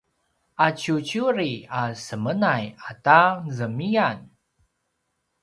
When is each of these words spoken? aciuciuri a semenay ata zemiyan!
aciuciuri 0.65 1.53
a 1.79 1.81
semenay 2.05 2.65
ata 2.89 3.19
zemiyan! 3.57 4.19